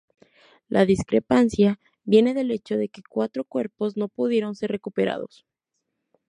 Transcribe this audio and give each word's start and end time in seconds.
La 0.67 0.85
discrepancia 0.87 1.77
viene 2.05 2.33
del 2.33 2.49
hecho 2.49 2.75
de 2.75 2.89
que 2.89 3.03
cuatro 3.07 3.43
cuerpos 3.43 3.97
no 3.97 4.07
pudieron 4.07 4.55
ser 4.55 4.71
recuperados. 4.71 5.45